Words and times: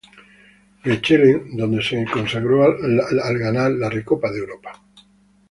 Mechelen, 0.83 1.55
donde 1.55 1.83
se 1.83 2.05
consagró 2.11 2.63
al 2.63 3.37
ganar 3.37 3.69
la 3.69 3.87
Recopa 3.87 4.31
de 4.31 4.39
Europa. 4.39 4.83